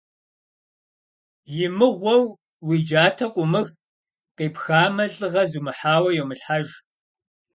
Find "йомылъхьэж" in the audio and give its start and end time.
6.13-6.67